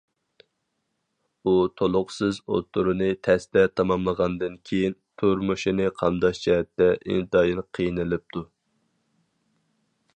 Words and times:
ئۇ 1.49 1.51
تولۇقسىز 1.81 2.39
ئوتتۇرىنى 2.53 3.09
تەستە 3.27 3.63
تاماملىغاندىن 3.81 4.55
كېيىن، 4.69 4.95
تۇرمۇشىنى 5.23 5.87
قامداش 6.01 6.41
جەھەتتە 6.47 6.87
ئىنتايىن 6.95 7.63
قىينىلىپتۇ. 7.79 8.43